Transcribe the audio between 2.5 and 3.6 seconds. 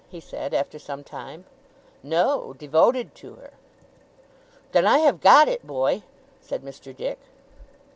Devoted to her.'